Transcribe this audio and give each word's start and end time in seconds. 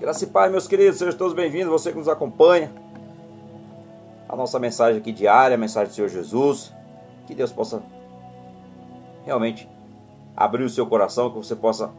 Graça 0.00 0.22
e 0.22 0.28
Pai, 0.28 0.48
meus 0.48 0.68
queridos, 0.68 0.96
sejam 0.96 1.18
todos 1.18 1.34
bem-vindos, 1.34 1.72
você 1.72 1.90
que 1.90 1.98
nos 1.98 2.08
acompanha. 2.08 2.70
A 4.28 4.36
nossa 4.36 4.56
mensagem 4.56 5.00
aqui 5.00 5.10
diária, 5.10 5.56
a 5.56 5.58
mensagem 5.58 5.88
do 5.88 5.94
Senhor 5.94 6.08
Jesus. 6.08 6.72
Que 7.26 7.34
Deus 7.34 7.50
possa 7.50 7.82
realmente 9.24 9.68
abrir 10.36 10.62
o 10.62 10.70
seu 10.70 10.86
coração, 10.86 11.30
que 11.30 11.36
você 11.36 11.56
possa 11.56 11.90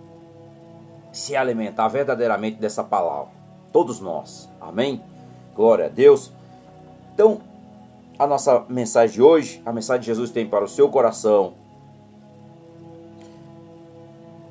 se 1.12 1.35
alimentar 1.35 1.89
verdadeiramente 1.89 2.55
dessa 2.57 2.85
palavra. 2.85 3.34
Todos 3.73 4.00
nós. 4.00 4.50
Amém? 4.61 5.04
Glória 5.54 5.88
a 5.88 5.89
Deus. 5.89 6.31
Então, 7.13 7.41
a 8.18 8.25
nossa 8.25 8.63
mensagem 8.70 9.16
de 9.16 9.22
hoje, 9.22 9.61
a 9.66 9.73
mensagem 9.73 10.00
de 10.00 10.08
Jesus 10.08 10.31
tem 10.31 10.47
para 10.47 10.63
o 10.63 10.70
seu 10.70 10.88
coração. 10.88 11.53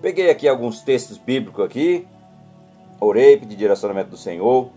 Peguei 0.03 0.29
aqui 0.29 0.47
alguns 0.47 0.83
textos 0.83 1.17
bíblicos 1.17 1.65
aqui, 1.65 2.07
orei, 3.01 3.37
pedi 3.37 3.57
direcionamento 3.57 4.11
do 4.11 4.17
Senhor, 4.17 4.71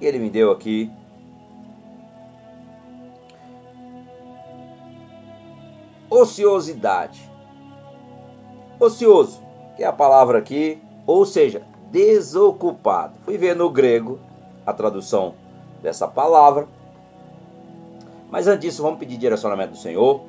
e 0.00 0.06
Ele 0.06 0.18
me 0.18 0.30
deu 0.30 0.50
aqui 0.50 0.90
ociosidade. 6.08 7.30
Ocioso, 8.78 9.42
que 9.76 9.82
é 9.82 9.86
a 9.86 9.92
palavra 9.92 10.38
aqui, 10.38 10.80
ou 11.06 11.26
seja, 11.26 11.62
desocupado. 11.90 13.14
Fui 13.24 13.36
ver 13.36 13.54
no 13.54 13.70
grego 13.70 14.18
a 14.66 14.72
tradução 14.72 15.34
dessa 15.82 16.08
palavra 16.08 16.66
mas 18.30 18.46
antes 18.46 18.60
disso, 18.60 18.82
vamos 18.82 18.98
pedir 18.98 19.16
direcionamento 19.16 19.72
do 19.72 19.76
Senhor, 19.76 20.22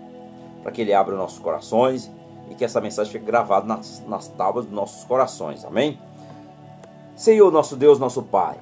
para 0.63 0.72
que 0.72 0.82
Ele 0.82 0.94
abra 0.94 1.13
os 1.13 1.20
nossos 1.20 1.40
corações 1.40 2.12
e 2.49 2.55
que 2.55 2.66
essa 2.66 2.82
mensagem 2.82 3.12
fique 3.12 3.26
gravada 3.26 3.66
nas, 3.66 4.04
nas 4.07 4.27
tábuas 4.27 4.66
dos 4.66 4.74
nossos 4.74 5.04
corações. 5.04 5.63
Amém? 5.63 5.99
Senhor, 7.22 7.52
nosso 7.52 7.76
Deus, 7.76 8.00
nosso 8.00 8.24
Pai, 8.24 8.58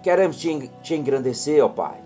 queremos 0.00 0.36
te, 0.36 0.94
engrandecer, 0.94 1.60
ó 1.64 1.68
Pai. 1.68 1.96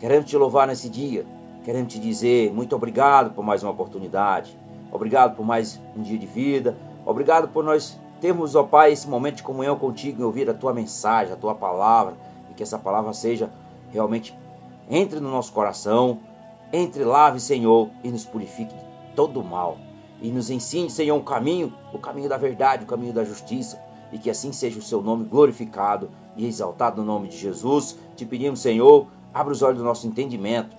Queremos 0.00 0.28
te 0.28 0.36
louvar 0.36 0.66
nesse 0.66 0.88
dia. 0.88 1.24
Queremos 1.64 1.92
te 1.92 2.00
dizer 2.00 2.52
muito 2.52 2.74
obrigado 2.74 3.32
por 3.32 3.44
mais 3.44 3.62
uma 3.62 3.70
oportunidade. 3.70 4.58
Obrigado 4.90 5.36
por 5.36 5.46
mais 5.46 5.80
um 5.96 6.02
dia 6.02 6.18
de 6.18 6.26
vida. 6.26 6.76
Obrigado 7.06 7.46
por 7.46 7.62
nós 7.62 7.96
termos, 8.20 8.56
ó 8.56 8.64
Pai, 8.64 8.90
esse 8.90 9.08
momento 9.08 9.36
de 9.36 9.42
comunhão 9.44 9.78
contigo 9.78 10.20
e 10.20 10.24
ouvir 10.24 10.50
a 10.50 10.54
tua 10.54 10.74
mensagem, 10.74 11.32
a 11.32 11.36
tua 11.36 11.54
palavra. 11.54 12.14
E 12.50 12.54
que 12.54 12.62
essa 12.64 12.76
palavra 12.76 13.12
seja 13.12 13.48
realmente 13.92 14.36
entre 14.90 15.20
no 15.20 15.30
nosso 15.30 15.52
coração, 15.52 16.18
entre, 16.72 17.04
lave, 17.04 17.38
Senhor, 17.38 17.90
e 18.02 18.08
nos 18.08 18.24
purifique 18.24 18.74
de 18.74 19.14
todo 19.14 19.40
mal. 19.40 19.78
E 20.20 20.32
nos 20.32 20.50
ensine, 20.50 20.90
Senhor, 20.90 21.14
um 21.14 21.22
caminho, 21.22 21.72
o 21.92 21.98
caminho 22.00 22.28
da 22.28 22.36
verdade, 22.36 22.82
o 22.82 22.88
caminho 22.88 23.12
da 23.12 23.22
justiça. 23.22 23.91
E 24.12 24.18
que 24.18 24.30
assim 24.30 24.52
seja 24.52 24.78
o 24.78 24.82
seu 24.82 25.02
nome 25.02 25.24
glorificado 25.24 26.10
e 26.36 26.46
exaltado 26.46 27.00
no 27.00 27.06
nome 27.06 27.28
de 27.28 27.38
Jesus. 27.38 27.96
Te 28.14 28.26
pedimos, 28.26 28.60
Senhor, 28.60 29.06
abre 29.32 29.52
os 29.52 29.62
olhos 29.62 29.78
do 29.78 29.84
nosso 29.84 30.06
entendimento 30.06 30.76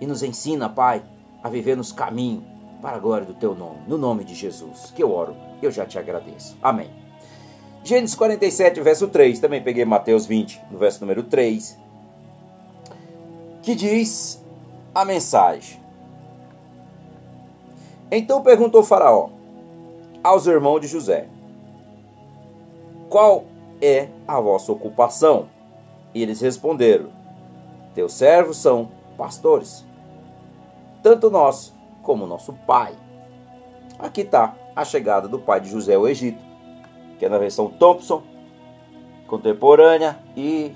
e 0.00 0.06
nos 0.06 0.22
ensina, 0.22 0.68
Pai, 0.68 1.02
a 1.42 1.48
viver 1.48 1.76
nos 1.76 1.92
caminhos 1.92 2.42
para 2.80 2.96
a 2.96 3.00
glória 3.00 3.26
do 3.26 3.34
teu 3.34 3.54
nome. 3.54 3.78
No 3.86 3.96
nome 3.96 4.24
de 4.24 4.34
Jesus, 4.34 4.92
que 4.94 5.02
eu 5.02 5.12
oro, 5.12 5.36
eu 5.62 5.70
já 5.70 5.86
te 5.86 5.98
agradeço. 5.98 6.56
Amém. 6.60 6.90
Gênesis 7.84 8.16
47, 8.16 8.80
verso 8.80 9.08
3. 9.08 9.38
Também 9.38 9.62
peguei 9.62 9.84
Mateus 9.84 10.26
20, 10.26 10.60
no 10.70 10.78
verso 10.78 11.00
número 11.00 11.22
3 11.22 11.82
que 13.62 13.74
diz 13.74 14.42
a 14.94 15.04
mensagem. 15.04 15.80
Então 18.10 18.42
perguntou 18.42 18.82
Faraó 18.82 19.30
aos 20.22 20.46
irmãos 20.46 20.80
de 20.80 20.88
José: 20.88 21.28
Qual 23.12 23.44
é 23.78 24.08
a 24.26 24.40
vossa 24.40 24.72
ocupação? 24.72 25.50
E 26.14 26.22
eles 26.22 26.40
responderam: 26.40 27.10
Teus 27.94 28.14
servos 28.14 28.56
são 28.56 28.90
pastores, 29.18 29.84
tanto 31.02 31.28
nós 31.30 31.74
como 32.02 32.26
nosso 32.26 32.54
pai. 32.66 32.94
Aqui 33.98 34.22
está 34.22 34.56
a 34.74 34.82
chegada 34.82 35.28
do 35.28 35.38
pai 35.38 35.60
de 35.60 35.68
José 35.68 35.94
ao 35.94 36.08
Egito, 36.08 36.42
que 37.18 37.26
é 37.26 37.28
na 37.28 37.36
versão 37.36 37.68
Thompson, 37.68 38.22
contemporânea 39.26 40.18
e 40.34 40.74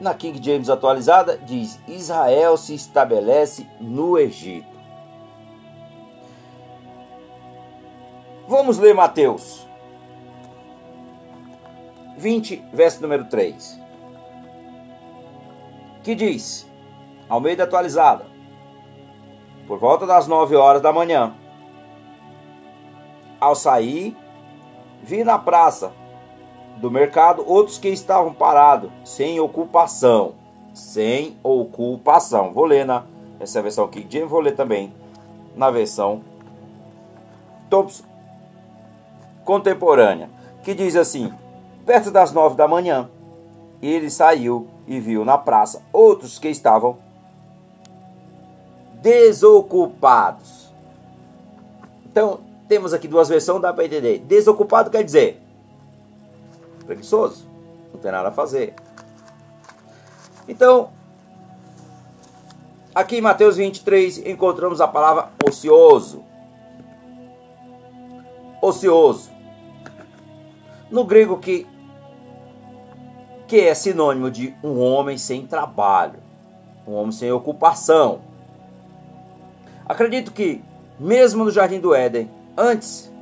na 0.00 0.14
King 0.14 0.42
James 0.42 0.70
atualizada, 0.70 1.36
diz: 1.36 1.78
Israel 1.86 2.56
se 2.56 2.74
estabelece 2.74 3.66
no 3.78 4.16
Egito. 4.16 4.74
Vamos 8.48 8.78
ler 8.78 8.94
Mateus 8.94 9.65
20, 12.16 12.64
verso 12.72 13.02
número 13.02 13.24
3. 13.24 13.80
Que 16.02 16.14
diz: 16.14 16.66
Ao 17.28 17.40
meio 17.40 17.56
da 17.56 17.64
atualizada, 17.64 18.26
por 19.66 19.78
volta 19.78 20.06
das 20.06 20.26
9 20.26 20.56
horas 20.56 20.80
da 20.80 20.92
manhã, 20.92 21.34
ao 23.40 23.54
sair, 23.54 24.16
vi 25.02 25.24
na 25.24 25.38
praça 25.38 25.92
do 26.76 26.90
mercado, 26.90 27.44
outros 27.46 27.78
que 27.78 27.88
estavam 27.88 28.32
parados, 28.32 28.90
sem 29.04 29.40
ocupação. 29.40 30.34
Sem 30.74 31.38
ocupação. 31.42 32.52
Vou 32.52 32.66
ler 32.66 32.84
na 32.84 33.04
essa 33.38 33.60
versão 33.60 33.84
aqui, 33.84 34.06
vou 34.26 34.40
ler 34.40 34.54
também 34.54 34.92
na 35.54 35.70
versão 35.70 36.22
Tops 37.68 38.04
contemporânea, 39.44 40.30
que 40.62 40.74
diz 40.74 40.96
assim: 40.96 41.32
perto 41.86 42.10
das 42.10 42.32
nove 42.32 42.56
da 42.56 42.68
manhã, 42.68 43.08
ele 43.80 44.10
saiu 44.10 44.68
e 44.86 45.00
viu 45.00 45.24
na 45.24 45.38
praça 45.38 45.82
outros 45.92 46.38
que 46.38 46.48
estavam 46.48 46.98
desocupados. 49.00 50.72
Então, 52.04 52.40
temos 52.68 52.92
aqui 52.92 53.06
duas 53.06 53.28
versões, 53.28 53.62
dá 53.62 53.72
para 53.72 53.84
entender. 53.84 54.18
Desocupado 54.18 54.90
quer 54.90 55.04
dizer 55.04 55.46
preguiçoso, 56.86 57.46
não 57.92 58.00
tem 58.00 58.12
nada 58.12 58.28
a 58.28 58.32
fazer. 58.32 58.74
Então, 60.48 60.90
aqui 62.94 63.16
em 63.16 63.20
Mateus 63.20 63.56
23 63.56 64.18
encontramos 64.26 64.80
a 64.80 64.86
palavra 64.86 65.30
ocioso. 65.46 66.24
Ocioso. 68.62 69.30
No 70.90 71.04
grego 71.04 71.38
que 71.38 71.66
que 73.46 73.60
é 73.60 73.74
sinônimo 73.74 74.30
de 74.30 74.54
um 74.62 74.80
homem 74.80 75.16
sem 75.16 75.46
trabalho, 75.46 76.18
um 76.86 76.94
homem 76.94 77.12
sem 77.12 77.30
ocupação. 77.30 78.20
Acredito 79.86 80.32
que 80.32 80.62
mesmo 80.98 81.44
no 81.44 81.50
jardim 81.50 81.78
do 81.78 81.94
Éden, 81.94 82.30
antes 82.56 83.12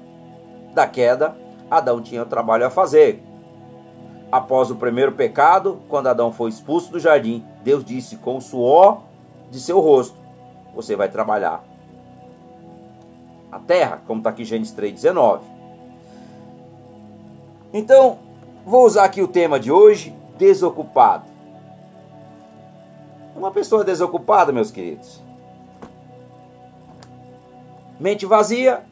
da 0.73 0.87
queda, 0.87 1.37
Adão 1.71 2.01
tinha 2.01 2.25
trabalho 2.25 2.67
a 2.67 2.71
fazer 2.71 3.23
após 4.35 4.69
o 4.69 4.75
primeiro 4.75 5.13
pecado, 5.13 5.81
quando 5.89 6.09
Adão 6.09 6.33
foi 6.33 6.51
expulso 6.51 6.91
do 6.91 6.99
jardim, 6.99 7.45
Deus 7.63 7.85
disse 7.85 8.17
com 8.17 8.37
o 8.37 8.41
suor 8.41 9.03
de 9.49 9.61
seu 9.61 9.79
rosto: 9.79 10.17
Você 10.75 10.97
vai 10.97 11.09
trabalhar 11.09 11.63
a 13.53 13.61
terra, 13.61 14.03
como 14.09 14.19
está 14.19 14.31
aqui 14.31 14.45
Gênesis 14.45 14.75
3,19. 14.75 15.39
Então, 17.73 18.19
vou 18.65 18.85
usar 18.85 19.05
aqui 19.05 19.23
o 19.23 19.29
tema 19.29 19.59
de 19.61 19.71
hoje: 19.71 20.15
desocupado. 20.39 21.25
Uma 23.37 23.51
pessoa 23.51 23.85
desocupada, 23.85 24.53
meus 24.53 24.71
queridos. 24.71 25.23
Mente 27.99 28.27
vazia, 28.27 28.85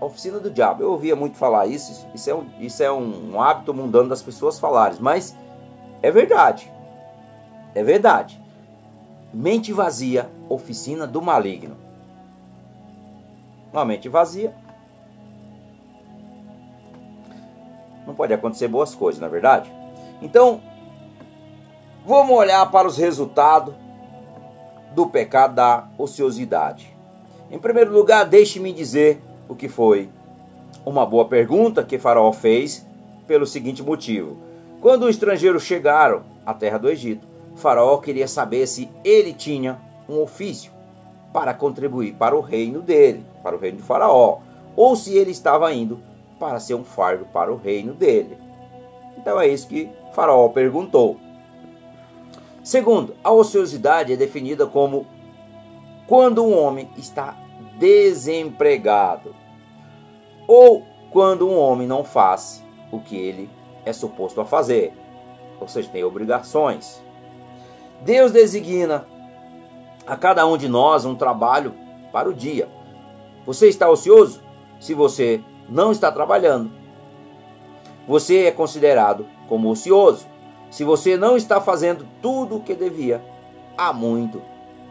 oficina 0.00 0.38
do 0.38 0.50
diabo. 0.50 0.82
Eu 0.82 0.92
ouvia 0.92 1.14
muito 1.16 1.36
falar 1.36 1.66
isso, 1.66 2.06
isso 2.14 2.30
é 2.30 2.34
um, 2.34 2.46
isso 2.60 2.82
é 2.82 2.90
um 2.90 3.40
hábito 3.40 3.74
mundano 3.74 4.08
das 4.08 4.22
pessoas 4.22 4.58
falarem, 4.58 4.98
mas 5.00 5.36
é 6.02 6.10
verdade. 6.10 6.72
É 7.74 7.82
verdade. 7.82 8.40
Mente 9.32 9.72
vazia, 9.72 10.30
oficina 10.48 11.06
do 11.06 11.20
maligno. 11.20 11.76
Uma 13.72 13.84
mente 13.84 14.08
vazia. 14.08 14.54
Pode 18.16 18.32
acontecer 18.32 18.68
boas 18.68 18.94
coisas, 18.94 19.20
na 19.20 19.26
é 19.26 19.30
verdade? 19.30 19.72
Então, 20.22 20.60
vamos 22.04 22.36
olhar 22.36 22.70
para 22.70 22.88
os 22.88 22.96
resultados 22.96 23.74
do 24.94 25.06
pecado 25.06 25.54
da 25.54 25.88
ociosidade. 25.98 26.96
Em 27.50 27.58
primeiro 27.58 27.92
lugar, 27.92 28.24
deixe-me 28.24 28.72
dizer 28.72 29.20
o 29.48 29.54
que 29.54 29.68
foi 29.68 30.08
uma 30.84 31.04
boa 31.04 31.26
pergunta 31.26 31.84
que 31.84 31.98
Faraó 31.98 32.32
fez 32.32 32.86
pelo 33.26 33.46
seguinte 33.46 33.82
motivo: 33.82 34.36
quando 34.80 35.04
os 35.04 35.10
estrangeiros 35.10 35.62
chegaram 35.62 36.22
à 36.44 36.54
terra 36.54 36.78
do 36.78 36.88
Egito, 36.88 37.26
Faraó 37.56 37.98
queria 37.98 38.26
saber 38.26 38.66
se 38.66 38.88
ele 39.04 39.32
tinha 39.32 39.78
um 40.08 40.20
ofício 40.20 40.72
para 41.32 41.52
contribuir 41.52 42.14
para 42.14 42.36
o 42.36 42.40
reino 42.40 42.80
dele, 42.80 43.24
para 43.42 43.56
o 43.56 43.58
reino 43.58 43.78
de 43.78 43.82
Faraó, 43.82 44.38
ou 44.74 44.96
se 44.96 45.16
ele 45.16 45.30
estava 45.30 45.72
indo 45.72 45.98
para 46.38 46.60
ser 46.60 46.74
um 46.74 46.84
fardo 46.84 47.24
para 47.26 47.52
o 47.52 47.56
reino 47.56 47.92
dele. 47.92 48.38
Então 49.16 49.40
é 49.40 49.48
isso 49.48 49.68
que 49.68 49.90
Faraó 50.12 50.48
perguntou. 50.48 51.18
Segundo, 52.62 53.14
a 53.22 53.30
ociosidade 53.30 54.12
é 54.12 54.16
definida 54.16 54.66
como 54.66 55.06
quando 56.06 56.44
um 56.44 56.56
homem 56.56 56.88
está 56.96 57.36
desempregado 57.78 59.34
ou 60.46 60.84
quando 61.10 61.48
um 61.48 61.58
homem 61.58 61.86
não 61.86 62.04
faz 62.04 62.64
o 62.90 63.00
que 63.00 63.16
ele 63.16 63.50
é 63.84 63.92
suposto 63.92 64.40
a 64.40 64.44
fazer, 64.44 64.92
ou 65.60 65.68
seja, 65.68 65.88
tem 65.88 66.04
obrigações. 66.04 67.02
Deus 68.02 68.32
designa 68.32 69.06
a 70.06 70.16
cada 70.16 70.46
um 70.46 70.56
de 70.56 70.68
nós 70.68 71.04
um 71.04 71.14
trabalho 71.14 71.74
para 72.12 72.28
o 72.28 72.34
dia. 72.34 72.68
Você 73.44 73.68
está 73.68 73.88
ocioso? 73.88 74.42
Se 74.78 74.92
você 74.92 75.40
não 75.68 75.92
está 75.92 76.10
trabalhando, 76.10 76.70
você 78.06 78.44
é 78.44 78.50
considerado 78.50 79.26
como 79.48 79.70
ocioso. 79.70 80.26
Se 80.70 80.84
você 80.84 81.16
não 81.16 81.36
está 81.36 81.60
fazendo 81.60 82.06
tudo 82.20 82.56
o 82.56 82.60
que 82.60 82.74
devia, 82.74 83.22
há 83.76 83.92
muito 83.92 84.42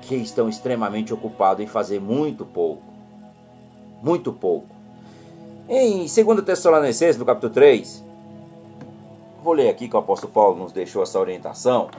que 0.01 0.15
estão 0.15 0.47
extremamente 0.47 1.13
ocupados 1.13 1.63
em 1.63 1.67
fazer 1.67 1.99
muito 1.99 2.45
pouco. 2.45 2.83
Muito 4.01 4.31
pouco. 4.31 4.67
Em 5.67 6.05
2 6.05 6.45
Tessalonicenses, 6.45 7.17
no 7.17 7.25
capítulo 7.25 7.53
3, 7.53 8.03
vou 9.43 9.53
ler 9.53 9.69
aqui 9.69 9.87
que 9.87 9.95
o 9.95 9.99
apóstolo 9.99 10.31
Paulo 10.31 10.57
nos 10.57 10.71
deixou 10.71 11.01
essa 11.01 11.19
orientação. 11.19 11.89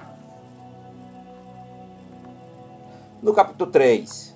No 3.22 3.32
capítulo 3.34 3.70
3, 3.70 4.35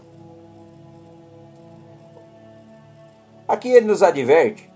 aqui 3.51 3.69
ele 3.69 3.87
nos 3.87 4.01
adverte 4.01 4.71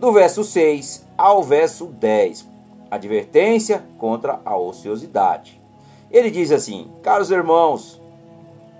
do 0.00 0.10
verso 0.10 0.42
6 0.42 1.06
ao 1.16 1.42
verso 1.42 1.86
10, 1.86 2.48
advertência 2.90 3.84
contra 3.98 4.40
a 4.42 4.56
ociosidade. 4.56 5.60
Ele 6.10 6.30
diz 6.30 6.50
assim: 6.50 6.90
Caros 7.02 7.30
irmãos, 7.30 8.00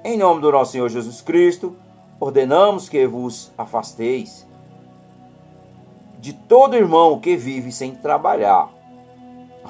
em 0.03 0.17
nome 0.17 0.41
do 0.41 0.51
nosso 0.51 0.73
Senhor 0.73 0.89
Jesus 0.89 1.21
Cristo, 1.21 1.77
ordenamos 2.19 2.89
que 2.89 3.07
vos 3.07 3.53
afasteis 3.59 4.47
de 6.19 6.33
todo 6.33 6.77
irmão 6.77 7.21
que 7.21 7.37
vive 7.37 7.71
sem 7.71 7.95
trabalhar. 7.95 8.71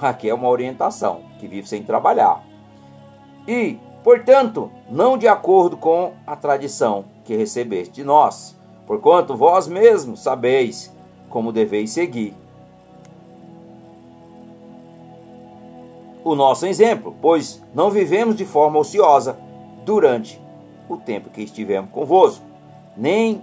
Aqui 0.01 0.31
é 0.31 0.35
uma 0.35 0.49
orientação, 0.49 1.23
que 1.41 1.49
vive 1.49 1.69
sem 1.69 1.83
trabalhar. 1.83 2.45
E, 3.49 3.79
portanto, 4.05 4.71
não 4.89 5.19
de 5.19 5.27
acordo 5.27 5.77
com 5.77 6.13
a 6.25 6.37
tradição 6.37 7.16
que 7.27 7.37
recebeste 7.37 7.93
de 7.93 8.05
nós, 8.05 8.57
porquanto 8.87 9.37
vós 9.37 9.67
mesmos 9.67 10.23
sabeis 10.23 10.95
como 11.29 11.53
deveis 11.53 11.91
seguir. 11.91 12.35
O 16.25 16.35
nosso 16.35 16.67
exemplo, 16.67 17.15
pois 17.21 17.63
não 17.75 17.91
vivemos 17.91 18.37
de 18.37 18.45
forma 18.45 18.79
ociosa 18.79 19.39
durante 19.85 20.41
o 20.89 20.97
tempo 20.97 21.31
que 21.31 21.43
estivemos 21.43 21.91
convosco, 21.91 22.45
nem 22.97 23.43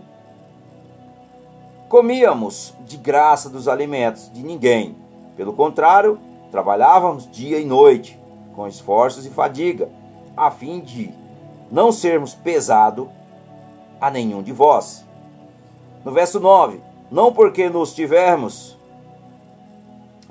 comíamos 1.87 2.73
de 2.85 2.97
graça 2.97 3.49
dos 3.49 3.67
alimentos 3.67 4.31
de 4.33 4.43
ninguém. 4.43 4.95
Pelo 5.35 5.53
contrário, 5.53 6.19
trabalhávamos 6.51 7.29
dia 7.29 7.59
e 7.59 7.65
noite, 7.65 8.19
com 8.55 8.67
esforços 8.67 9.25
e 9.25 9.29
fadiga, 9.29 9.89
a 10.35 10.49
fim 10.49 10.79
de 10.79 11.11
não 11.71 11.91
sermos 11.91 12.33
pesado 12.33 13.09
a 14.03 14.11
nenhum 14.11 14.43
de 14.43 14.51
vós. 14.51 15.05
No 16.03 16.11
verso 16.11 16.37
9, 16.37 16.81
não 17.09 17.31
porque 17.31 17.69
nos 17.69 17.95
tivermos 17.95 18.77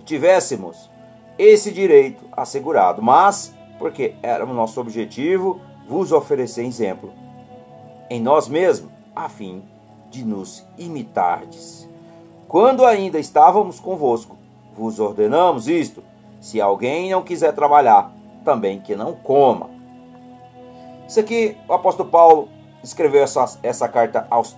tivéssemos 0.05 0.91
esse 1.39 1.73
direito 1.73 2.23
assegurado, 2.33 3.01
mas 3.01 3.55
porque 3.79 4.15
era 4.23 4.45
o 4.45 4.53
nosso 4.53 4.79
objetivo 4.79 5.59
vos 5.89 6.13
oferecer 6.13 6.65
exemplo 6.67 7.15
em 8.11 8.21
nós 8.21 8.47
mesmos, 8.47 8.91
a 9.17 9.27
fim 9.31 9.63
de 10.11 10.23
nos 10.23 10.67
imitardes. 10.77 11.89
Quando 12.47 12.85
ainda 12.85 13.19
estávamos 13.19 13.81
convosco, 13.81 14.37
vos 14.77 15.01
ordenamos 15.01 15.67
isto: 15.67 16.05
se 16.43 16.61
alguém 16.61 17.11
não 17.11 17.23
quiser 17.23 17.55
trabalhar, 17.55 18.13
também 18.45 18.81
que 18.81 18.95
não 18.95 19.15
coma. 19.15 19.71
Isso 21.09 21.21
aqui, 21.21 21.57
o 21.67 21.73
apóstolo 21.73 22.11
Paulo 22.11 22.51
escreveu 22.83 23.23
essa, 23.23 23.59
essa 23.63 23.89
carta 23.89 24.27
aos, 24.29 24.57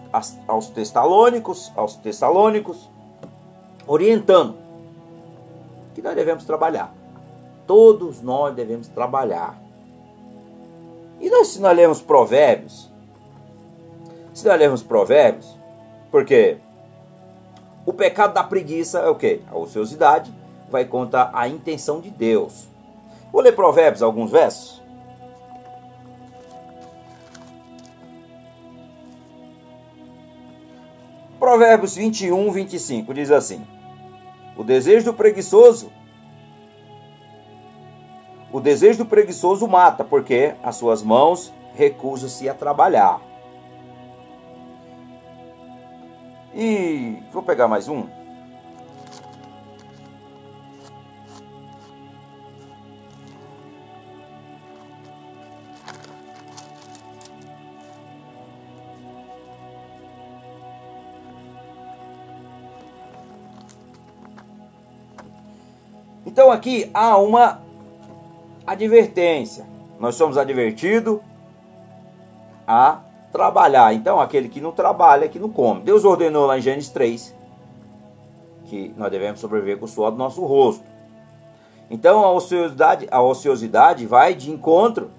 aos, 0.48 0.68
tessalônicos, 0.68 1.72
aos 1.76 1.96
tessalônicos, 1.96 2.90
orientando 3.86 4.56
que 5.94 6.02
nós 6.02 6.14
devemos 6.14 6.44
trabalhar. 6.44 6.92
Todos 7.66 8.20
nós 8.20 8.54
devemos 8.54 8.88
trabalhar. 8.88 9.58
E 11.20 11.30
nós, 11.30 11.48
se 11.48 11.60
nós 11.60 11.76
lemos 11.76 12.00
provérbios, 12.00 12.90
se 14.32 14.46
nós 14.46 14.58
lermos 14.58 14.82
provérbios, 14.82 15.56
porque 16.10 16.58
o 17.86 17.92
pecado 17.92 18.34
da 18.34 18.42
preguiça 18.42 18.98
é 19.00 19.08
o 19.08 19.14
quê? 19.14 19.40
A 19.50 19.56
ociosidade 19.56 20.32
vai 20.70 20.84
contra 20.84 21.30
a 21.32 21.48
intenção 21.48 22.00
de 22.00 22.10
Deus. 22.10 22.66
Vou 23.32 23.42
ler 23.42 23.52
provérbios, 23.52 24.02
alguns 24.02 24.30
versos. 24.30 24.82
Provérbios 31.44 31.94
21, 31.94 32.50
25 32.50 33.12
diz 33.12 33.30
assim: 33.30 33.66
O 34.56 34.64
desejo 34.64 35.04
do 35.04 35.12
preguiçoso, 35.12 35.92
o 38.50 38.58
desejo 38.58 39.00
do 39.00 39.04
preguiçoso 39.04 39.68
mata, 39.68 40.02
porque 40.02 40.54
as 40.62 40.76
suas 40.76 41.02
mãos 41.02 41.52
recusam-se 41.74 42.48
a 42.48 42.54
trabalhar. 42.54 43.20
E 46.54 47.18
vou 47.30 47.42
pegar 47.42 47.68
mais 47.68 47.90
um. 47.90 48.06
Então 66.34 66.50
aqui 66.50 66.90
há 66.92 67.16
uma 67.16 67.60
advertência. 68.66 69.64
Nós 70.00 70.16
somos 70.16 70.36
advertidos 70.36 71.20
a 72.66 73.02
trabalhar. 73.30 73.94
Então 73.94 74.20
aquele 74.20 74.48
que 74.48 74.60
não 74.60 74.72
trabalha, 74.72 75.28
que 75.28 75.38
não 75.38 75.48
come. 75.48 75.82
Deus 75.82 76.04
ordenou 76.04 76.44
lá 76.44 76.58
em 76.58 76.60
Gênesis 76.60 76.90
3 76.90 77.32
que 78.64 78.92
nós 78.96 79.12
devemos 79.12 79.38
sobreviver 79.38 79.78
com 79.78 79.84
o 79.84 79.88
suor 79.88 80.10
do 80.10 80.16
nosso 80.16 80.44
rosto. 80.44 80.82
Então 81.88 82.24
a 82.24 82.32
ociosidade, 82.32 83.06
a 83.12 83.22
ociosidade 83.22 84.04
vai 84.04 84.34
de 84.34 84.50
encontro. 84.50 85.12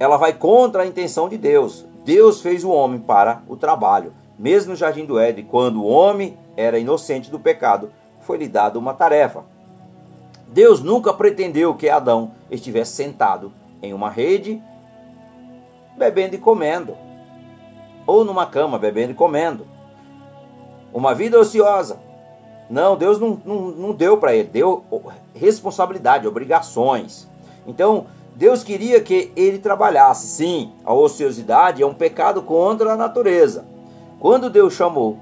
Ela 0.00 0.16
vai 0.16 0.32
contra 0.32 0.82
a 0.82 0.86
intenção 0.86 1.28
de 1.28 1.38
Deus. 1.38 1.86
Deus 2.04 2.42
fez 2.42 2.64
o 2.64 2.70
homem 2.70 2.98
para 2.98 3.40
o 3.46 3.56
trabalho. 3.56 4.12
Mesmo 4.36 4.72
no 4.72 4.76
jardim 4.76 5.04
do 5.04 5.16
Éden, 5.16 5.44
quando 5.44 5.80
o 5.80 5.86
homem 5.86 6.36
era 6.56 6.76
inocente 6.76 7.30
do 7.30 7.38
pecado, 7.38 7.92
foi-lhe 8.22 8.48
dada 8.48 8.78
uma 8.78 8.94
tarefa. 8.94 9.44
Deus 10.48 10.82
nunca 10.82 11.12
pretendeu 11.12 11.74
que 11.74 11.88
Adão 11.88 12.32
estivesse 12.50 12.92
sentado 12.92 13.52
em 13.82 13.92
uma 13.92 14.10
rede, 14.10 14.62
bebendo 15.96 16.34
e 16.34 16.38
comendo, 16.38 16.96
ou 18.06 18.24
numa 18.24 18.46
cama, 18.46 18.78
bebendo 18.78 19.12
e 19.12 19.14
comendo. 19.14 19.66
Uma 20.92 21.14
vida 21.14 21.38
ociosa. 21.38 22.00
Não, 22.68 22.96
Deus 22.96 23.18
não, 23.18 23.40
não, 23.44 23.60
não 23.70 23.92
deu 23.92 24.18
para 24.18 24.34
ele, 24.34 24.48
deu 24.48 24.84
responsabilidade, 25.34 26.28
obrigações. 26.28 27.28
Então, 27.66 28.06
Deus 28.34 28.62
queria 28.62 29.00
que 29.00 29.30
ele 29.36 29.58
trabalhasse. 29.58 30.26
Sim, 30.26 30.72
a 30.84 30.92
ociosidade 30.92 31.82
é 31.82 31.86
um 31.86 31.94
pecado 31.94 32.42
contra 32.42 32.92
a 32.92 32.96
natureza. 32.96 33.64
Quando 34.18 34.48
Deus 34.48 34.74
chamou 34.74 35.18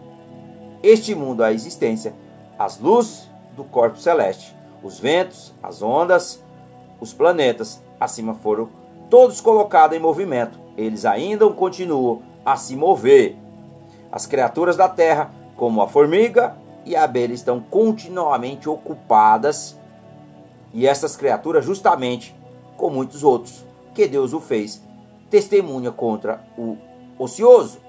este 0.82 1.14
mundo 1.14 1.42
à 1.42 1.52
existência, 1.52 2.14
as 2.60 2.78
luzes 2.78 3.26
do 3.56 3.64
corpo 3.64 3.96
celeste, 3.96 4.54
os 4.82 5.00
ventos, 5.00 5.54
as 5.62 5.80
ondas, 5.80 6.44
os 7.00 7.10
planetas 7.10 7.82
acima 7.98 8.34
foram 8.34 8.68
todos 9.08 9.40
colocados 9.40 9.96
em 9.96 10.00
movimento. 10.00 10.60
Eles 10.76 11.06
ainda 11.06 11.48
continuam 11.48 12.20
a 12.44 12.58
se 12.58 12.76
mover. 12.76 13.34
As 14.12 14.26
criaturas 14.26 14.76
da 14.76 14.90
terra, 14.90 15.30
como 15.56 15.80
a 15.80 15.88
formiga 15.88 16.54
e 16.84 16.94
a 16.94 17.04
abelha, 17.04 17.32
estão 17.32 17.60
continuamente 17.60 18.68
ocupadas. 18.68 19.78
E 20.74 20.86
essas 20.86 21.16
criaturas, 21.16 21.64
justamente 21.64 22.36
com 22.76 22.90
muitos 22.90 23.24
outros, 23.24 23.64
que 23.94 24.06
Deus 24.06 24.34
o 24.34 24.40
fez, 24.40 24.82
testemunha 25.30 25.90
contra 25.90 26.44
o 26.58 26.76
ocioso. 27.18 27.80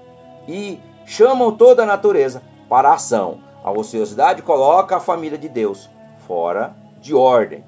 E 0.48 0.80
chamam 1.04 1.52
toda 1.52 1.82
a 1.82 1.86
natureza 1.86 2.42
para 2.70 2.88
a 2.88 2.94
ação. 2.94 3.51
A 3.62 3.70
ociosidade 3.70 4.42
coloca 4.42 4.96
a 4.96 5.00
família 5.00 5.38
de 5.38 5.48
Deus 5.48 5.88
fora 6.26 6.74
de 7.00 7.14
ordem. 7.14 7.64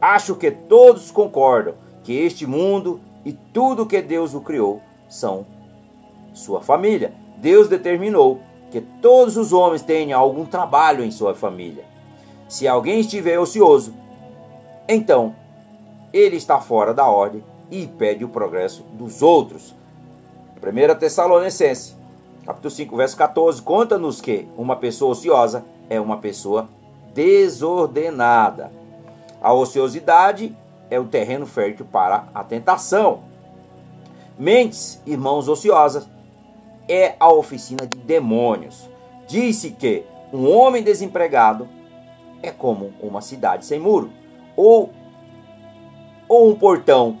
Acho 0.00 0.36
que 0.36 0.50
todos 0.50 1.10
concordam 1.10 1.74
que 2.02 2.12
este 2.12 2.46
mundo 2.46 3.00
e 3.24 3.32
tudo 3.32 3.86
que 3.86 4.00
Deus 4.00 4.34
o 4.34 4.40
criou 4.40 4.80
são 5.08 5.46
sua 6.32 6.60
família. 6.60 7.12
Deus 7.38 7.68
determinou 7.68 8.40
que 8.70 8.80
todos 8.80 9.36
os 9.36 9.52
homens 9.52 9.82
tenham 9.82 10.20
algum 10.20 10.44
trabalho 10.44 11.04
em 11.04 11.10
sua 11.10 11.34
família. 11.34 11.84
Se 12.48 12.68
alguém 12.68 13.00
estiver 13.00 13.38
ocioso, 13.38 13.94
então 14.88 15.34
ele 16.12 16.36
está 16.36 16.60
fora 16.60 16.94
da 16.94 17.06
ordem 17.06 17.42
e 17.70 17.82
impede 17.82 18.24
o 18.24 18.28
progresso 18.28 18.84
dos 18.92 19.22
outros. 19.22 19.74
1 20.62 20.98
Tessalonicenses, 20.98 21.95
capítulo 22.46 22.70
5, 22.70 22.96
verso 22.96 23.16
14, 23.16 23.60
conta-nos 23.60 24.20
que 24.20 24.46
uma 24.56 24.76
pessoa 24.76 25.10
ociosa 25.10 25.64
é 25.90 26.00
uma 26.00 26.18
pessoa 26.18 26.68
desordenada. 27.12 28.70
A 29.42 29.52
ociosidade 29.52 30.56
é 30.88 31.00
o 31.00 31.06
terreno 31.06 31.44
fértil 31.44 31.84
para 31.90 32.28
a 32.32 32.44
tentação. 32.44 33.24
Mentes, 34.38 35.02
irmãos 35.04 35.48
ociosas, 35.48 36.08
é 36.88 37.16
a 37.18 37.28
oficina 37.28 37.84
de 37.84 37.98
demônios. 37.98 38.88
Disse 39.26 39.72
que 39.72 40.04
um 40.32 40.48
homem 40.48 40.84
desempregado 40.84 41.68
é 42.40 42.52
como 42.52 42.92
uma 43.00 43.20
cidade 43.20 43.66
sem 43.66 43.80
muro, 43.80 44.10
ou, 44.56 44.90
ou 46.28 46.48
um 46.48 46.54
portão, 46.54 47.18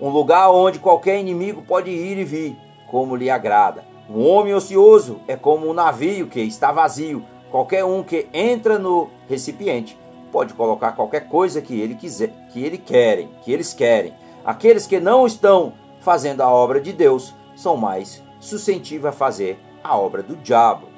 um 0.00 0.08
lugar 0.08 0.50
onde 0.50 0.80
qualquer 0.80 1.20
inimigo 1.20 1.62
pode 1.62 1.90
ir 1.90 2.18
e 2.18 2.24
vir, 2.24 2.58
como 2.90 3.14
lhe 3.14 3.30
agrada. 3.30 3.91
Um 4.14 4.28
homem 4.28 4.52
ocioso 4.52 5.20
é 5.26 5.36
como 5.36 5.66
um 5.66 5.72
navio 5.72 6.26
que 6.26 6.40
está 6.40 6.70
vazio. 6.70 7.24
Qualquer 7.50 7.82
um 7.82 8.02
que 8.02 8.28
entra 8.30 8.78
no 8.78 9.08
recipiente 9.26 9.98
pode 10.30 10.52
colocar 10.52 10.92
qualquer 10.92 11.28
coisa 11.28 11.62
que 11.62 11.80
ele 11.80 11.94
quiser, 11.94 12.28
que 12.52 12.62
ele 12.62 12.76
querem, 12.76 13.30
que 13.42 13.50
eles 13.50 13.72
querem. 13.72 14.12
Aqueles 14.44 14.86
que 14.86 15.00
não 15.00 15.26
estão 15.26 15.72
fazendo 16.00 16.42
a 16.42 16.50
obra 16.50 16.78
de 16.78 16.92
Deus 16.92 17.34
são 17.56 17.74
mais 17.74 18.22
suscetíveis 18.38 19.14
a 19.14 19.16
fazer 19.16 19.58
a 19.82 19.96
obra 19.96 20.22
do 20.22 20.36
diabo. 20.36 20.88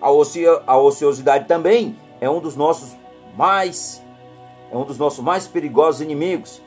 A, 0.00 0.08
ocio, 0.08 0.62
a 0.68 0.76
ociosidade 0.78 1.48
também 1.48 1.96
é 2.20 2.30
um 2.30 2.38
dos 2.38 2.54
nossos 2.54 2.96
mais 3.36 4.00
é 4.70 4.76
um 4.76 4.84
dos 4.84 4.98
nossos 4.98 5.24
mais 5.24 5.48
perigosos 5.48 6.00
inimigos. 6.00 6.62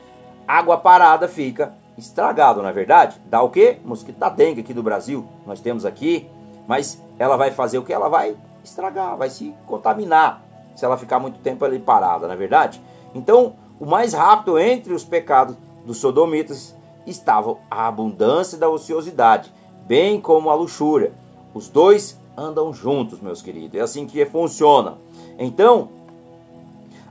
Água 0.46 0.76
parada 0.76 1.26
fica 1.26 1.74
estragado, 1.96 2.62
na 2.62 2.70
é 2.70 2.72
verdade. 2.72 3.20
Dá 3.26 3.42
o 3.42 3.50
quê? 3.50 3.78
Mosquito 3.84 4.18
da 4.18 4.28
dengue 4.28 4.60
aqui 4.60 4.74
do 4.74 4.82
Brasil. 4.82 5.26
Nós 5.46 5.60
temos 5.60 5.84
aqui, 5.84 6.28
mas 6.66 7.02
ela 7.18 7.36
vai 7.36 7.50
fazer 7.50 7.78
o 7.78 7.84
que? 7.84 7.92
Ela 7.92 8.08
vai 8.08 8.36
estragar, 8.62 9.16
vai 9.16 9.30
se 9.30 9.54
contaminar 9.66 10.42
se 10.74 10.84
ela 10.84 10.96
ficar 10.96 11.18
muito 11.18 11.38
tempo 11.38 11.64
ali 11.64 11.78
parada, 11.78 12.26
na 12.26 12.34
é 12.34 12.36
verdade? 12.36 12.82
Então, 13.14 13.54
o 13.78 13.86
mais 13.86 14.12
rápido 14.12 14.58
entre 14.58 14.92
os 14.92 15.04
pecados 15.04 15.56
dos 15.84 15.98
sodomitas 15.98 16.74
estava 17.06 17.56
a 17.70 17.86
abundância 17.86 18.58
da 18.58 18.68
ociosidade, 18.68 19.52
bem 19.86 20.20
como 20.20 20.50
a 20.50 20.54
luxúria. 20.54 21.12
Os 21.52 21.68
dois 21.68 22.18
andam 22.36 22.72
juntos, 22.72 23.20
meus 23.20 23.40
queridos. 23.40 23.78
É 23.78 23.82
assim 23.82 24.06
que 24.06 24.24
funciona. 24.26 24.98
Então, 25.38 25.90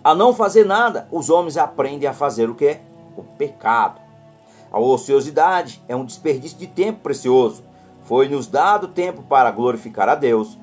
a 0.03 0.13
não 0.13 0.33
fazer 0.33 0.65
nada, 0.65 1.07
os 1.11 1.29
homens 1.29 1.55
aprendem 1.55 2.09
a 2.09 2.13
fazer 2.13 2.49
o 2.49 2.55
que? 2.55 2.77
O 3.15 3.23
pecado. 3.23 4.01
A 4.73 4.79
ociosidade 4.79 5.79
é 5.87 5.95
um 5.95 6.03
desperdício 6.03 6.57
de 6.57 6.65
tempo 6.65 7.01
precioso. 7.01 7.63
Foi 8.05 8.27
nos 8.27 8.47
dado 8.47 8.87
tempo 8.87 9.21
para 9.21 9.51
glorificar 9.51 10.09
a 10.09 10.15
Deus, 10.15 10.57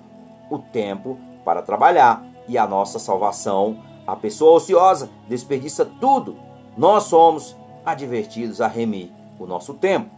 o 0.51 0.59
tempo 0.59 1.17
para 1.45 1.63
trabalhar 1.63 2.21
e 2.49 2.59
a 2.59 2.67
nossa 2.67 2.99
salvação. 2.99 3.79
A 4.05 4.17
pessoa 4.17 4.57
ociosa 4.57 5.09
desperdiça 5.29 5.87
tudo. 6.01 6.37
Nós 6.77 7.05
somos 7.05 7.57
advertidos 7.87 8.61
a 8.61 8.67
remir 8.67 9.13
o 9.39 9.47
nosso 9.47 9.75
tempo. 9.75 10.11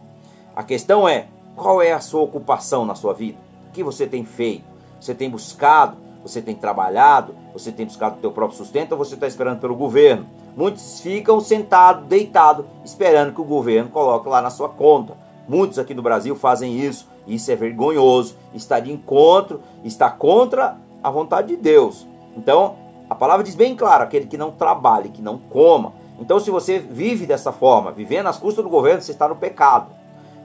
A 0.55 0.63
questão 0.63 1.07
é: 1.07 1.27
qual 1.55 1.79
é 1.79 1.93
a 1.93 2.01
sua 2.01 2.21
ocupação 2.21 2.85
na 2.85 2.95
sua 2.95 3.13
vida? 3.13 3.37
O 3.69 3.71
que 3.71 3.83
você 3.83 4.07
tem 4.07 4.25
feito? 4.25 4.65
Você 4.99 5.13
tem 5.13 5.29
buscado? 5.29 5.97
Você 6.23 6.41
tem 6.41 6.55
trabalhado? 6.55 7.35
Você 7.53 7.71
tem 7.71 7.85
buscado 7.85 8.17
o 8.17 8.19
teu 8.19 8.31
próprio 8.31 8.57
sustento 8.57 8.93
ou 8.93 8.97
você 8.97 9.13
está 9.13 9.27
esperando 9.27 9.59
pelo 9.59 9.75
governo? 9.75 10.27
Muitos 10.55 10.99
ficam 11.01 11.39
sentados, 11.39 12.05
deitados, 12.05 12.65
esperando 12.83 13.33
que 13.33 13.41
o 13.41 13.45
governo 13.45 13.89
coloque 13.89 14.29
lá 14.29 14.41
na 14.41 14.49
sua 14.49 14.69
conta. 14.69 15.17
Muitos 15.47 15.79
aqui 15.79 15.93
no 15.93 16.01
Brasil 16.01 16.35
fazem 16.35 16.79
isso. 16.79 17.07
Isso 17.25 17.51
é 17.51 17.55
vergonhoso. 17.55 18.35
Está 18.53 18.79
de 18.79 18.91
encontro, 18.91 19.61
está 19.83 20.09
contra 20.09 20.77
a 21.01 21.09
vontade 21.09 21.49
de 21.49 21.57
Deus. 21.57 22.05
Então, 22.37 22.75
a 23.09 23.15
palavra 23.15 23.43
diz 23.43 23.55
bem 23.55 23.75
claro: 23.75 24.03
aquele 24.03 24.27
que 24.27 24.37
não 24.37 24.51
trabalhe, 24.51 25.09
que 25.09 25.21
não 25.21 25.37
coma. 25.37 25.93
Então, 26.19 26.39
se 26.39 26.51
você 26.51 26.77
vive 26.77 27.25
dessa 27.25 27.51
forma, 27.51 27.91
vivendo 27.91 28.27
às 28.27 28.37
custas 28.37 28.63
do 28.63 28.69
governo, 28.69 29.01
você 29.01 29.11
está 29.11 29.27
no 29.27 29.35
pecado. 29.35 29.87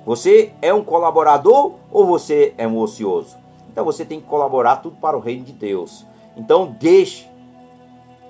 Você 0.09 0.53
é 0.63 0.73
um 0.73 0.83
colaborador 0.83 1.75
ou 1.93 2.07
você 2.07 2.55
é 2.57 2.67
um 2.67 2.79
ocioso? 2.79 3.37
Então 3.71 3.85
você 3.85 4.05
tem 4.05 4.21
que 4.21 4.27
colaborar 4.27 4.77
tudo 4.77 4.97
para 4.97 5.17
o 5.17 5.21
reino 5.21 5.45
de 5.45 5.53
Deus. 5.53 6.07
Então 6.37 6.75
deixe, 6.81 7.29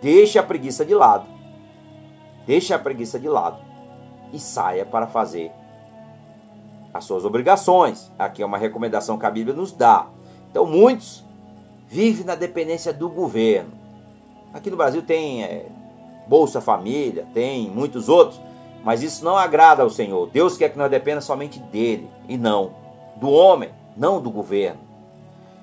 deixe 0.02 0.38
a 0.38 0.42
preguiça 0.42 0.84
de 0.84 0.92
lado. 0.92 1.24
Deixe 2.48 2.72
a 2.72 2.78
preguiça 2.78 3.20
de 3.20 3.28
lado 3.28 3.58
e 4.32 4.40
saia 4.40 4.86
para 4.86 5.06
fazer 5.06 5.52
as 6.94 7.04
suas 7.04 7.26
obrigações. 7.26 8.10
Aqui 8.18 8.42
é 8.42 8.46
uma 8.46 8.56
recomendação 8.56 9.18
que 9.18 9.26
a 9.26 9.30
Bíblia 9.30 9.54
nos 9.54 9.70
dá. 9.70 10.06
Então 10.50 10.64
muitos 10.64 11.22
vive 11.86 12.24
na 12.24 12.34
dependência 12.34 12.90
do 12.90 13.06
governo. 13.10 13.70
Aqui 14.54 14.70
no 14.70 14.78
Brasil 14.78 15.02
tem 15.02 15.44
é, 15.44 15.66
Bolsa 16.26 16.58
Família, 16.58 17.26
tem 17.34 17.68
muitos 17.68 18.08
outros, 18.08 18.40
mas 18.82 19.02
isso 19.02 19.22
não 19.22 19.36
agrada 19.36 19.82
ao 19.82 19.90
Senhor. 19.90 20.30
Deus 20.30 20.56
quer 20.56 20.70
que 20.70 20.78
nós 20.78 20.90
dependamos 20.90 21.26
somente 21.26 21.58
dele 21.58 22.08
e 22.26 22.38
não 22.38 22.72
do 23.16 23.28
homem, 23.28 23.68
não 23.94 24.22
do 24.22 24.30
governo. 24.30 24.80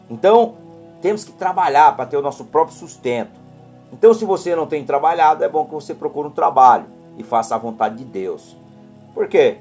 Então, 0.07 0.53
temos 1.01 1.23
que 1.23 1.31
trabalhar 1.31 1.95
para 1.95 2.05
ter 2.05 2.17
o 2.17 2.21
nosso 2.21 2.45
próprio 2.45 2.77
sustento. 2.77 3.44
Então, 3.97 4.13
se 4.13 4.25
você 4.25 4.53
não 4.53 4.67
tem 4.67 4.83
trabalhado, 4.83 5.41
é 5.41 5.47
bom 5.47 5.63
que 5.63 5.73
você 5.73 5.95
procure 5.95 6.27
um 6.27 6.31
trabalho 6.31 6.85
e 7.17 7.23
faça 7.23 7.55
a 7.55 7.57
vontade 7.57 7.95
de 7.95 8.03
Deus. 8.03 8.57
Por 9.13 9.25
quê? 9.29 9.59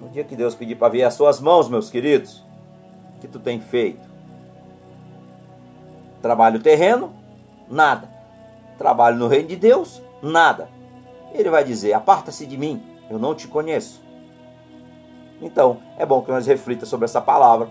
No 0.00 0.08
dia 0.08 0.22
que 0.22 0.36
Deus 0.36 0.54
pedir 0.54 0.76
para 0.76 0.88
ver 0.88 1.02
as 1.02 1.14
suas 1.14 1.40
mãos, 1.40 1.68
meus 1.68 1.90
queridos, 1.90 2.46
o 3.16 3.20
que 3.20 3.26
tu 3.26 3.40
tem 3.40 3.58
feito? 3.58 4.06
Trabalho 6.22 6.60
terreno? 6.60 7.12
Nada. 7.68 8.08
Trabalho 8.78 9.16
no 9.16 9.26
reino 9.26 9.48
de 9.48 9.56
Deus? 9.56 10.00
Nada. 10.22 10.68
Ele 11.34 11.50
vai 11.50 11.64
dizer: 11.64 11.92
Aparta-se 11.92 12.46
de 12.46 12.56
mim, 12.56 12.80
eu 13.10 13.18
não 13.18 13.34
te 13.34 13.48
conheço. 13.48 14.00
Então, 15.42 15.78
é 15.96 16.06
bom 16.06 16.22
que 16.22 16.30
nós 16.30 16.46
reflita 16.46 16.86
sobre 16.86 17.06
essa 17.06 17.20
palavra 17.20 17.68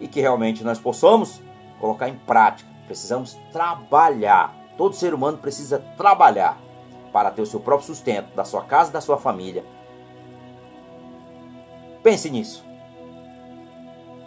e 0.00 0.08
que 0.08 0.20
realmente 0.20 0.64
nós 0.64 0.80
possamos 0.80 1.40
colocar 1.78 2.08
em 2.08 2.16
prática. 2.16 2.69
Precisamos 2.90 3.38
trabalhar. 3.52 4.52
Todo 4.76 4.96
ser 4.96 5.14
humano 5.14 5.38
precisa 5.38 5.78
trabalhar 5.96 6.58
para 7.12 7.30
ter 7.30 7.40
o 7.40 7.46
seu 7.46 7.60
próprio 7.60 7.86
sustento, 7.86 8.34
da 8.34 8.44
sua 8.44 8.64
casa 8.64 8.90
da 8.90 9.00
sua 9.00 9.16
família. 9.16 9.64
Pense 12.02 12.28
nisso. 12.28 12.64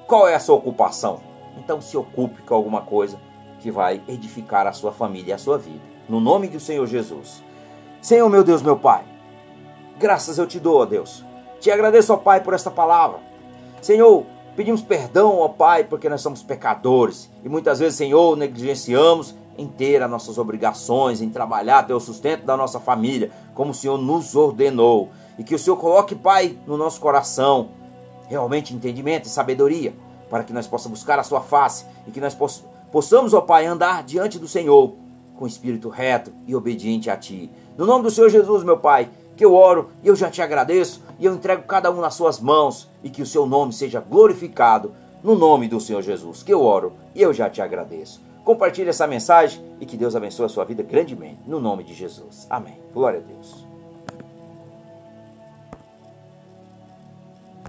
Qual 0.08 0.30
é 0.30 0.36
a 0.36 0.40
sua 0.40 0.56
ocupação? 0.56 1.20
Então 1.58 1.82
se 1.82 1.98
ocupe 1.98 2.42
com 2.44 2.56
alguma 2.56 2.84
coisa 2.84 3.20
que 3.60 3.70
vai 3.70 4.02
edificar 4.08 4.66
a 4.66 4.72
sua 4.72 4.94
família 4.94 5.32
e 5.32 5.34
a 5.34 5.38
sua 5.38 5.58
vida. 5.58 5.84
No 6.08 6.22
nome 6.22 6.48
do 6.48 6.58
Senhor 6.58 6.88
Jesus. 6.88 7.44
Senhor, 8.02 8.30
meu 8.30 8.46
Deus, 8.46 8.62
meu 8.62 8.80
Pai, 8.80 9.04
graças 10.00 10.38
eu 10.38 10.48
te 10.48 10.58
dou, 10.58 10.80
ó 10.80 10.86
Deus. 10.86 11.22
Te 11.60 11.70
agradeço, 11.70 12.14
ó 12.14 12.16
Pai, 12.16 12.40
por 12.40 12.54
esta 12.54 12.72
palavra. 12.72 13.20
Senhor, 13.82 14.26
pedimos 14.56 14.82
perdão, 14.82 15.40
ó 15.40 15.48
Pai, 15.48 15.84
porque 15.84 16.10
nós 16.10 16.22
somos 16.22 16.44
pecadores 16.44 17.30
e 17.44 17.50
muitas 17.50 17.80
vezes, 17.80 17.96
Senhor, 17.96 18.36
negligenciamos 18.38 19.36
em 19.58 19.68
ter 19.68 20.02
as 20.02 20.10
nossas 20.10 20.38
obrigações, 20.38 21.22
em 21.22 21.30
trabalhar, 21.30 21.84
ter 21.84 21.94
o 21.94 22.00
sustento 22.00 22.46
da 22.46 22.58
nossa 22.58 22.80
família, 22.80 23.32
como 23.54 23.72
o 23.72 23.74
Senhor 23.74 23.98
nos 23.98 24.36
ordenou. 24.36 25.10
E 25.38 25.44
que 25.44 25.56
o 25.56 25.60
Senhor 25.60 25.78
coloque, 25.78 26.16
Pai, 26.16 26.58
no 26.66 26.78
nosso 26.78 27.00
coração 27.00 27.70
realmente 28.28 28.74
entendimento 28.74 29.26
e 29.26 29.30
sabedoria, 29.30 29.94
para 30.30 30.44
que 30.44 30.54
nós 30.54 30.66
possamos 30.66 31.00
buscar 31.00 31.20
a 31.20 31.24
Sua 31.24 31.42
face 31.42 31.86
e 32.08 32.12
que 32.12 32.22
nós 32.22 32.36
possamos 32.92 33.34
ó 33.34 33.42
Pai, 33.42 33.66
andar 33.66 34.04
diante 34.04 34.40
do 34.40 34.48
Senhor 34.48 34.96
com 35.36 35.46
espírito 35.48 35.90
reto 35.90 36.32
e 36.48 36.56
obediente 36.56 37.10
a 37.10 37.18
Ti. 37.18 37.52
No 37.78 37.86
nome 37.86 38.04
do 38.04 38.12
Senhor 38.12 38.30
Jesus, 38.30 38.64
meu 38.64 38.78
Pai, 38.78 39.10
que 39.44 39.46
eu 39.46 39.56
oro 39.56 39.90
e 40.02 40.08
eu 40.08 40.16
já 40.16 40.32
te 40.32 40.42
agradeço 40.42 41.04
e 41.20 41.26
eu 41.26 41.36
entrego 41.36 41.64
cada 41.64 41.92
um 41.92 42.00
nas 42.00 42.14
Suas 42.14 42.40
mãos 42.40 42.90
e 43.04 43.10
que 43.10 43.22
o 43.22 43.26
Seu 43.26 43.46
nome 43.46 43.74
seja 43.74 44.00
glorificado 44.00 44.94
no 45.22 45.36
nome 45.36 45.68
do 45.68 45.82
Senhor 45.82 46.02
Jesus, 46.02 46.42
que 46.42 46.54
eu 46.54 46.62
oro 46.62 46.94
e 47.14 47.22
eu 47.22 47.34
já 47.34 47.50
te 47.50 47.62
agradeço. 47.62 48.22
Compartilhe 48.46 48.88
essa 48.88 49.06
mensagem 49.06 49.62
e 49.82 49.86
que 49.86 49.98
Deus 49.98 50.16
abençoe 50.16 50.46
a 50.46 50.50
sua 50.50 50.64
vida 50.64 50.82
grandemente, 50.82 51.42
no 51.46 51.60
nome 51.60 51.84
de 51.84 51.94
Jesus. 51.94 52.48
Amém. 52.50 52.80
Glória 52.94 53.20
a 53.20 53.22
Deus. 53.22 53.73